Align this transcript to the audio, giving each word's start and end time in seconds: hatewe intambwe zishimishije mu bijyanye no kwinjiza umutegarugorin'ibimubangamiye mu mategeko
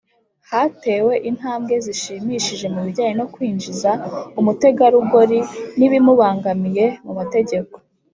hatewe 0.49 1.13
intambwe 1.29 1.75
zishimishije 1.85 2.65
mu 2.73 2.79
bijyanye 2.85 3.13
no 3.21 3.27
kwinjiza 3.33 3.91
umutegarugorin'ibimubangamiye 4.39 6.85
mu 7.05 7.13
mategeko 7.19 7.75